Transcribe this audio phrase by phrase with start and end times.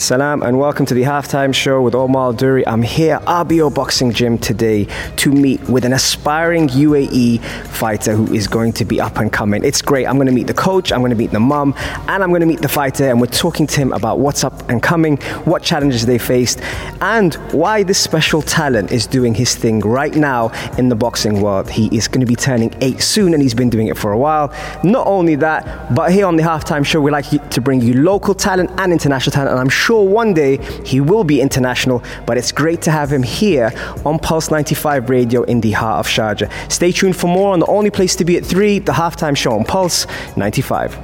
[0.00, 2.66] Salam and welcome to the halftime show with Omar Duri.
[2.66, 8.32] I'm here at RBO Boxing Gym today to meet with an aspiring UAE fighter who
[8.32, 9.62] is going to be up and coming.
[9.62, 10.06] It's great.
[10.06, 11.74] I'm going to meet the coach, I'm going to meet the mum,
[12.08, 14.70] and I'm going to meet the fighter, and we're talking to him about what's up
[14.70, 16.62] and coming, what challenges they faced,
[17.02, 21.68] and why this special talent is doing his thing right now in the boxing world.
[21.68, 24.18] He is going to be turning eight soon, and he's been doing it for a
[24.18, 24.50] while.
[24.82, 28.34] Not only that, but here on the halftime show, we like to bring you local
[28.34, 32.52] talent and international talent, and I'm sure one day he will be international, but it's
[32.52, 33.72] great to have him here
[34.04, 36.50] on Pulse 95 Radio in the heart of Sharjah.
[36.70, 39.52] Stay tuned for more on the only place to be at 3, the halftime show
[39.52, 40.06] on Pulse
[40.36, 40.96] 95.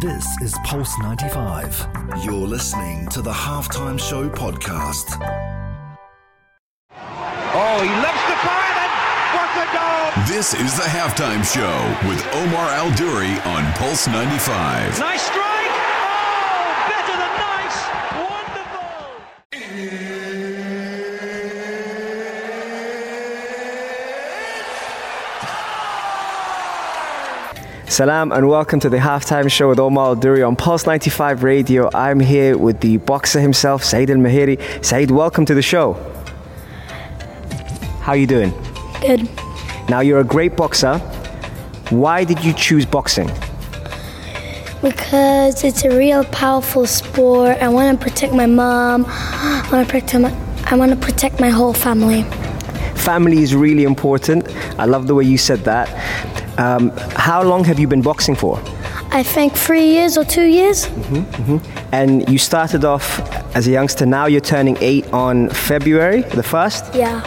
[0.00, 1.86] This is Pulse 95.
[2.24, 5.18] You're listening to the Halftime Show podcast.
[7.54, 8.92] Oh, he lifts the fire and
[9.34, 10.01] what a goal!
[10.28, 14.98] This is the halftime show with Omar Al Duri on Pulse 95.
[15.00, 15.40] Nice strike!
[15.40, 17.78] Oh, better than nice!
[27.80, 27.90] Wonderful!
[27.90, 31.88] Salam and welcome to the halftime show with Omar Al Duri on Pulse 95 Radio.
[31.94, 34.84] I'm here with the boxer himself, Saeed Almheiri.
[34.84, 35.94] Saeed, welcome to the show.
[38.02, 38.52] How are you doing?
[39.00, 39.26] Good.
[39.92, 40.96] Now you're a great boxer.
[41.90, 43.30] Why did you choose boxing?
[44.80, 47.58] Because it's a real powerful sport.
[47.58, 49.04] I want to protect my mom.
[49.06, 50.34] I want to protect my,
[50.64, 52.22] I want to protect my whole family.
[52.94, 54.48] Family is really important.
[54.78, 55.90] I love the way you said that.
[56.58, 58.58] Um, how long have you been boxing for?
[59.10, 60.88] I think three years or two years.
[61.92, 63.20] And you started off
[63.54, 64.06] as a youngster.
[64.06, 66.94] Now you're turning eight on February the first.
[66.94, 67.20] Yeah.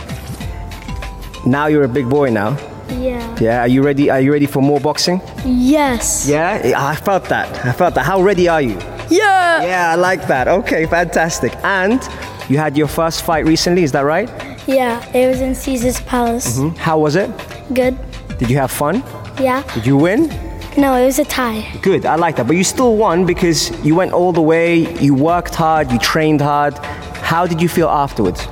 [1.45, 2.57] Now you're a big boy now.
[2.89, 3.37] Yeah.
[3.39, 3.61] Yeah.
[3.61, 4.09] Are you ready?
[4.09, 5.21] Are you ready for more boxing?
[5.45, 6.27] Yes.
[6.27, 6.73] Yeah.
[6.75, 7.65] I felt that.
[7.65, 8.05] I felt that.
[8.05, 8.77] How ready are you?
[9.09, 9.61] Yeah.
[9.61, 10.47] Yeah, I like that.
[10.47, 11.53] Okay, fantastic.
[11.63, 12.01] And
[12.49, 13.83] you had your first fight recently.
[13.83, 14.29] Is that right?
[14.67, 15.05] Yeah.
[15.13, 16.57] It was in Caesars Palace.
[16.57, 16.75] Mm-hmm.
[16.77, 17.29] How was it?
[17.73, 17.97] Good.
[18.37, 19.03] Did you have fun?
[19.39, 19.63] Yeah.
[19.73, 20.29] Did you win?
[20.77, 21.65] No, it was a tie.
[21.81, 22.47] Good, I like that.
[22.47, 26.41] But you still won because you went all the way, you worked hard, you trained
[26.41, 26.77] hard.
[27.23, 28.45] How did you feel afterwards?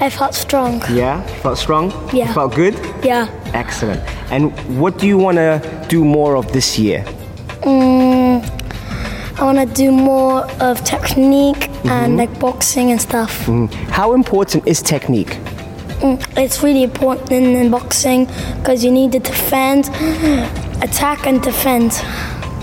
[0.00, 0.82] I felt strong.
[0.90, 1.22] Yeah?
[1.42, 1.90] Felt strong?
[2.12, 2.32] Yeah.
[2.34, 2.74] Felt good?
[3.02, 3.28] Yeah.
[3.54, 4.00] Excellent.
[4.30, 7.04] And what do you want to do more of this year?
[7.62, 8.42] Mm,
[9.40, 13.46] I want to do more of technique and like boxing and stuff.
[13.90, 15.38] How important is technique?
[16.00, 18.26] Mm, It's really important in boxing
[18.58, 19.88] because you need to defend,
[20.82, 21.92] attack, and defend.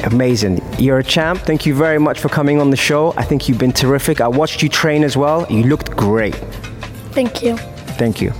[0.03, 0.61] Amazing.
[0.77, 1.39] You're a champ.
[1.41, 3.13] Thank you very much for coming on the show.
[3.17, 4.19] I think you've been terrific.
[4.21, 5.47] I watched you train as well.
[5.49, 6.35] You looked great.
[7.13, 7.57] Thank you.
[7.97, 8.33] Thank you.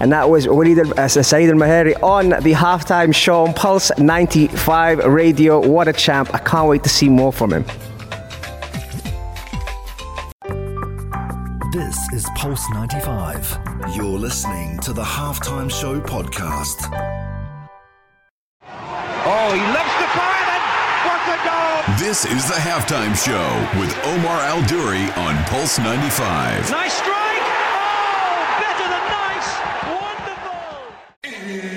[0.00, 4.98] And that was Waleed al- uh, Saeed Almheiri on the halftime show on Pulse 95
[5.04, 5.60] Radio.
[5.66, 6.34] What a champ.
[6.34, 7.64] I can't wait to see more from him.
[11.72, 13.58] This is Pulse 95.
[13.96, 16.88] You're listening to the Halftime Show podcast.
[19.26, 20.64] Oh, he lifts the fire and
[21.06, 21.96] what a goal!
[21.98, 26.70] This is the halftime show with Omar Al Duri on Pulse 95.
[26.70, 27.46] Nice strike!
[27.74, 29.50] Oh, better than nice!
[29.90, 31.74] Wonderful!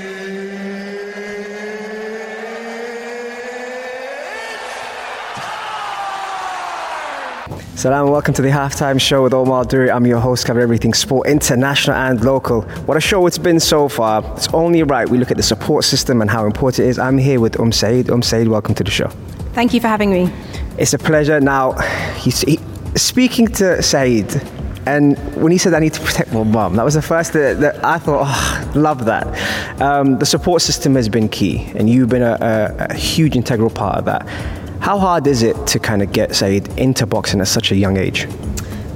[7.77, 9.91] Salam welcome to the halftime show with Omar Duri.
[9.91, 12.63] I'm your host, cover everything sport, international and local.
[12.87, 14.23] What a show it's been so far.
[14.35, 16.97] It's only right we look at the support system and how important it is.
[16.97, 18.09] I'm here with Um Saeed.
[18.09, 19.09] Um Saeed, welcome to the show.
[19.53, 20.33] Thank you for having me.
[20.79, 21.39] It's a pleasure.
[21.39, 21.73] Now,
[22.15, 22.57] he's, he,
[22.95, 24.41] speaking to Saeed,
[24.87, 27.59] and when he said, I need to protect my mum, that was the first that,
[27.59, 29.27] that I thought, oh, love that.
[29.79, 33.69] Um, the support system has been key, and you've been a, a, a huge integral
[33.69, 34.25] part of that.
[34.79, 37.97] How hard is it to kind of get Saeed into boxing at such a young
[37.97, 38.27] age?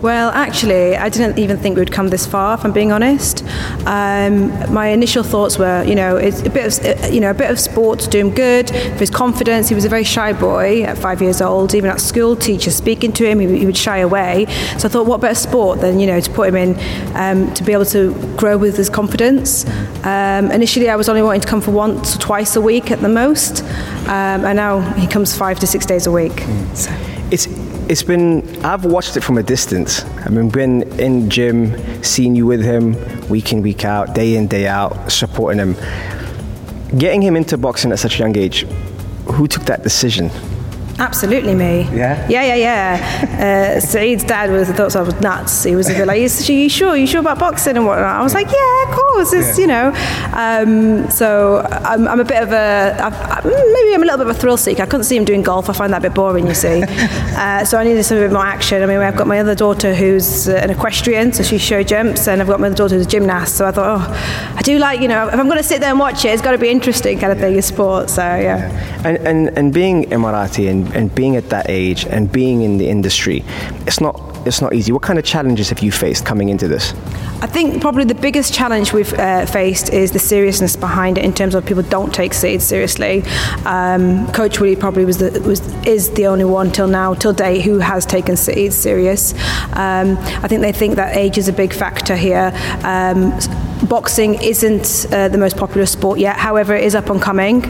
[0.02, 2.56] Well, actually, I didn't even think we'd come this far.
[2.56, 3.44] If I'm being honest,
[3.86, 7.52] um, my initial thoughts were, you know, it's a bit of, you know, a bit
[7.52, 9.70] of sports, do him good for his confidence.
[9.70, 11.76] He was a very shy boy at five years old.
[11.76, 14.48] Even at school, teachers speaking to him, he, he would shy away.
[14.80, 16.76] So I thought, what better sport than you know to put him in
[17.16, 19.68] um, to be able to grow with his confidence.
[20.04, 23.02] Um, initially, I was only wanting to come for once or twice a week at
[23.02, 23.64] the most,
[24.06, 26.44] um, and now he comes five to six days a week.
[26.74, 26.92] So.
[27.32, 27.48] It's
[27.92, 30.06] it's been I've watched it from a distance.
[30.26, 32.96] I mean, been in gym, seeing you with him
[33.28, 35.76] week in week out, day in day out, supporting him.
[36.98, 38.62] Getting him into boxing at such a young age,
[39.26, 40.30] who took that decision?
[41.02, 41.90] Absolutely me.
[41.92, 42.28] Yeah?
[42.30, 43.76] Yeah, yeah, yeah.
[43.76, 45.64] Uh, Saeed's dad was thought I was nuts.
[45.64, 46.90] He was a bit like, "Are you sure?
[46.90, 49.66] Are you sure about boxing and whatnot?" I was like, "Yeah, of course." It's you
[49.66, 49.92] know.
[50.34, 54.36] Um, so I'm, I'm a bit of a I've, maybe I'm a little bit of
[54.36, 54.84] a thrill seeker.
[54.84, 55.72] I couldn't see him doing golf.
[55.72, 56.46] I find that a bit boring.
[56.46, 56.84] You see.
[56.88, 58.84] uh, so I needed some bit more action.
[58.84, 62.28] I mean, I've got my other daughter who's uh, an equestrian, so she show jumps,
[62.28, 63.56] and I've got my other daughter who's a gymnast.
[63.58, 65.90] So I thought, oh, I do like you know, if I'm going to sit there
[65.90, 68.12] and watch it, it's got to be interesting, kind of thing, in sport.
[68.12, 68.70] So yeah.
[69.04, 72.88] And and, and being Emirati and, and being at that age and being in the
[72.88, 73.44] industry,
[73.88, 74.16] it's not
[74.46, 74.92] it's not easy.
[74.92, 76.94] What kind of challenges have you faced coming into this?
[77.44, 81.34] I think probably the biggest challenge we've uh, faced is the seriousness behind it in
[81.34, 83.24] terms of people don't take Saeed seriously.
[83.66, 87.62] Um, Coach Willie probably was the, was is the only one till now, till date,
[87.62, 89.34] who has taken Saeed serious.
[89.74, 92.52] Um, I think they think that age is a big factor here.
[92.84, 93.32] Um,
[93.88, 97.64] boxing isn't uh, the most popular sport yet, however, it is up and coming.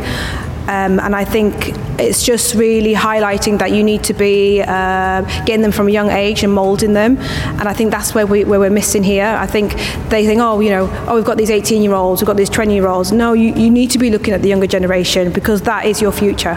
[0.72, 1.54] Um, and I think
[2.00, 6.10] it's just really highlighting that you need to be uh, getting them from a young
[6.10, 7.18] age and moulding them.
[7.60, 9.26] And I think that's where, we, where we're missing here.
[9.26, 9.74] I think
[10.10, 12.50] they think, oh, you know, oh, we've got these 18 year olds, we've got these
[12.50, 13.12] 20 year olds.
[13.12, 16.14] No, you, you need to be looking at the younger generation because that is your
[16.14, 16.56] future.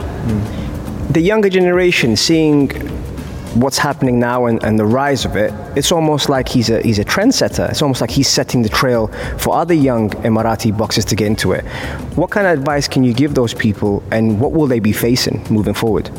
[1.11, 2.69] The younger generation, seeing
[3.55, 6.99] what's happening now and, and, the rise of it, it's almost like he's a he's
[6.99, 7.71] a trendsetter.
[7.71, 9.09] It's almost like he's setting the trail
[9.39, 11.65] for other young Emirati boxers to get into it.
[12.17, 15.47] What kind of advice can you give those people, and what will they be facing
[15.51, 16.11] moving forward?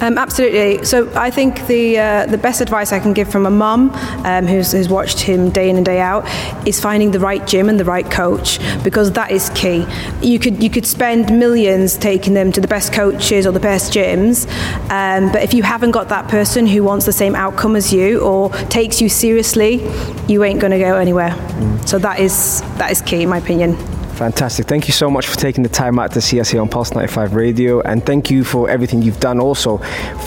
[0.00, 0.84] Um, absolutely.
[0.84, 3.90] So I think the uh, the best advice I can give from a mum
[4.24, 6.24] um, who's, who's watched him day in and day out
[6.66, 9.86] is finding the right gym and the right coach because that is key.
[10.22, 13.92] You could you could spend millions taking them to the best coaches or the best
[13.92, 14.48] gyms,
[14.90, 18.20] um, but if you haven't got that person who wants the same outcome as you
[18.20, 19.82] or takes you seriously,
[20.28, 21.30] you ain't going to go anywhere.
[21.30, 21.88] Mm.
[21.88, 23.76] So that is that is key in my opinion.
[24.20, 24.66] Fantastic.
[24.66, 26.92] Thank you so much for taking the time out to see us here on Pulse
[26.92, 27.80] 95 Radio.
[27.80, 29.78] And thank you for everything you've done also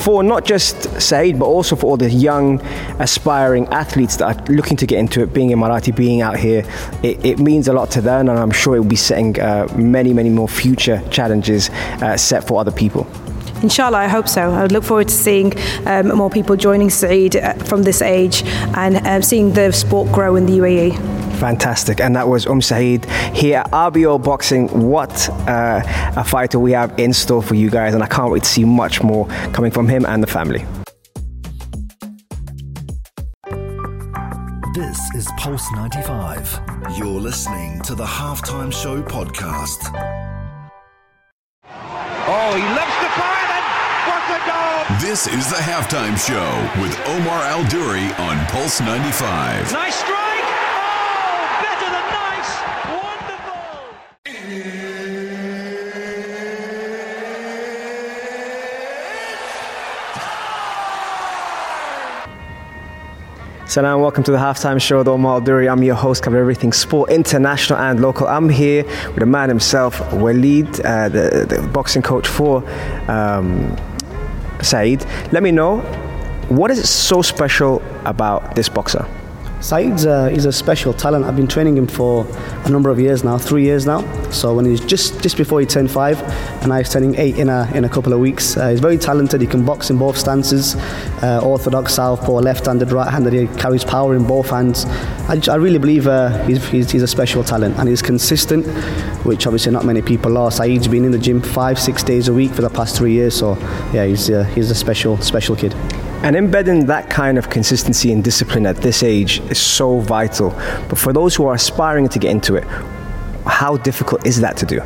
[0.01, 2.59] for not just Saeed, but also for all the young,
[2.99, 6.65] aspiring athletes that are looking to get into it, being Emirati, being out here.
[7.03, 9.71] It, it means a lot to them, and I'm sure it will be setting uh,
[9.77, 11.69] many, many more future challenges
[12.01, 13.05] uh, set for other people.
[13.61, 14.49] Inshallah, I hope so.
[14.49, 15.53] I look forward to seeing
[15.85, 18.41] um, more people joining Saeed uh, from this age
[18.73, 21.12] and uh, seeing the sport grow in the UAE.
[21.43, 21.99] Fantastic.
[21.99, 23.03] And that was Um Saeed
[23.35, 24.69] here at RBO Boxing.
[24.89, 25.81] What uh,
[26.15, 27.93] a fighter we have in store for you guys.
[27.93, 30.65] And I can't wait to see much more coming from him and the family.
[34.73, 36.61] This is Pulse 95.
[36.97, 39.91] You're listening to the Halftime Show podcast.
[42.25, 43.65] Oh, he loves the fire and
[44.07, 45.09] what a goal!
[45.09, 49.73] This is the Halftime Show with Omar Al Duri on Pulse 95.
[49.73, 50.22] Nice strike!
[63.73, 65.67] Salam, welcome to the halftime show with Omar Duri.
[65.67, 68.27] I'm your host, cover everything sport, international and local.
[68.27, 72.63] I'm here with the man himself, Waleed, uh, the, the, boxing coach for
[73.09, 73.75] um,
[74.61, 75.03] Saeed.
[75.31, 75.79] Let me know,
[76.49, 79.07] what is so special about this boxer?
[79.63, 81.23] Saeed's a, he's a special talent.
[81.23, 82.27] I've been training him for
[82.65, 84.01] a number of years now, three years now.
[84.29, 86.21] So when he's just just before he turned five,
[86.61, 88.57] and I was turning eight in a in a couple of weeks.
[88.57, 89.39] Uh, he's very talented.
[89.39, 90.75] He can box in both stances,
[91.23, 93.31] uh, orthodox, southpaw, left-handed, right-handed.
[93.31, 94.83] He carries power in both hands.
[95.29, 98.67] I, I really believe uh, he's, he's, he's a special talent, and he's consistent,
[99.25, 100.51] which obviously not many people are.
[100.51, 103.33] Saeed's been in the gym five, six days a week for the past three years.
[103.33, 103.57] So
[103.93, 105.73] yeah, he's uh, he's a special special kid.
[106.23, 110.51] And embedding that kind of consistency and discipline at this age is so vital.
[110.87, 112.63] But for those who are aspiring to get into it,
[113.45, 114.81] how difficult is that to do?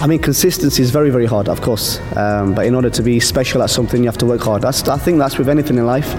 [0.00, 1.98] I mean, consistency is very, very hard, of course.
[2.14, 4.62] Um, but in order to be special at something, you have to work hard.
[4.62, 6.10] That's, I think that's with anything in life,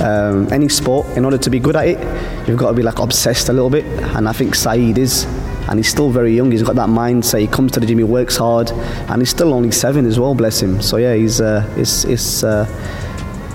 [0.00, 1.06] um, any sport.
[1.16, 3.70] In order to be good at it, you've got to be like obsessed a little
[3.70, 3.84] bit.
[4.16, 5.24] And I think Saeed is,
[5.68, 6.50] and he's still very young.
[6.50, 7.40] He's got that mindset.
[7.40, 10.34] He comes to the gym, he works hard, and he's still only seven as well.
[10.34, 10.80] Bless him.
[10.82, 12.66] So yeah, he's, uh, it's, it's, uh,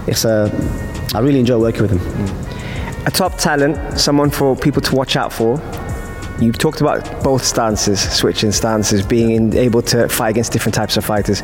[0.07, 0.51] it's a,
[1.13, 3.05] I really enjoy working with him.
[3.05, 5.59] a top talent, someone for people to watch out for.
[6.39, 10.97] You've talked about both stances, switching stances, being in, able to fight against different types
[10.97, 11.41] of fighters.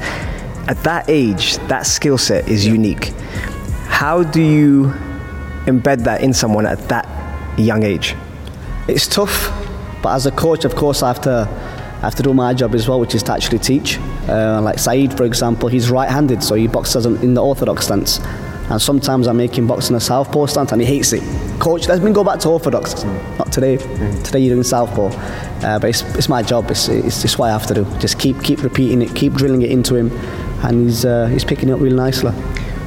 [0.68, 3.13] At that age, that skill set is unique.
[3.88, 4.94] How do you
[5.65, 7.08] embed that in someone at that
[7.58, 8.15] young age?
[8.88, 9.50] It's tough,
[10.01, 12.75] but as a coach, of course, I have to, I have to do my job
[12.75, 13.98] as well, which is to actually teach.
[14.27, 18.20] Uh, like Saeed, for example, he's right-handed, so he boxes in the orthodox stance.
[18.71, 21.21] And sometimes I make him box in a southpaw stance, and he hates it.
[21.59, 23.03] Coach, let me go back to orthodox.
[23.37, 23.75] Not today.
[23.75, 24.23] Mm.
[24.23, 25.07] Today you're doing southpaw.
[25.07, 26.71] Uh, but it's, it's my job.
[26.71, 27.83] It's, it's just what I have to do.
[27.99, 30.09] Just keep keep repeating it, keep drilling it into him,
[30.63, 32.31] and he's uh, he's picking it up really nicely.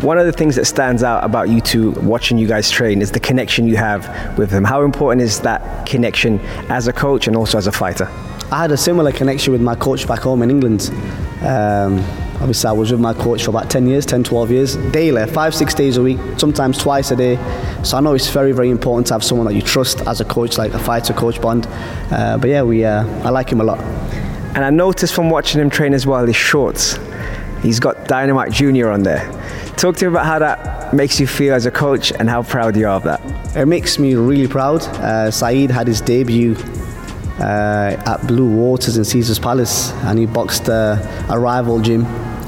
[0.00, 3.12] One of the things that stands out about you two watching you guys train is
[3.12, 4.64] the connection you have with them.
[4.64, 8.08] How important is that connection as a coach and also as a fighter?
[8.50, 10.90] I had a similar connection with my coach back home in England.
[11.42, 12.02] Um,
[12.36, 15.54] obviously, I was with my coach for about 10 years, 10, 12 years, daily, five,
[15.54, 17.36] six days a week, sometimes twice a day.
[17.82, 20.24] So I know it's very, very important to have someone that you trust as a
[20.24, 21.66] coach, like a fighter coach bond.
[22.10, 23.80] Uh, but yeah, we, uh, I like him a lot.
[24.54, 26.98] And I noticed from watching him train as well, his shorts.
[27.62, 29.30] He's got Dynamite Junior on there.
[29.76, 32.76] Talk to me about how that makes you feel as a coach and how proud
[32.76, 33.20] you are of that.
[33.56, 34.82] It makes me really proud.
[34.82, 36.54] Uh, Saeed had his debut
[37.38, 40.96] uh, at Blue Waters in Caesars Palace, and he boxed uh,
[41.28, 42.04] a rival gym,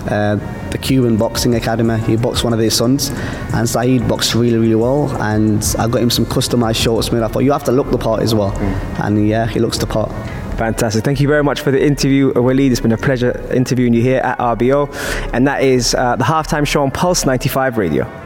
[0.09, 0.37] uh,
[0.71, 1.99] the Cuban Boxing Academy.
[2.01, 3.11] He boxed one of their sons,
[3.55, 5.11] and Saeed boxed really, really well.
[5.23, 7.23] And I got him some customized shorts made.
[7.23, 9.05] I thought you have to look the part as well, mm.
[9.05, 10.11] and yeah, he looks the part.
[10.57, 11.05] Fantastic.
[11.05, 12.71] Thank you very much for the interview, Waleed.
[12.71, 14.91] It's been a pleasure interviewing you here at RBO.
[15.35, 18.26] And that is uh, the halftime show on Pulse 95 Radio.